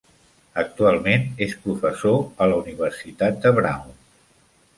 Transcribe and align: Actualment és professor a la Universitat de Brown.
Actualment 0.61 1.27
és 1.47 1.53
professor 1.65 2.17
a 2.17 2.49
la 2.53 2.59
Universitat 2.63 3.39
de 3.45 3.53
Brown. 3.61 3.95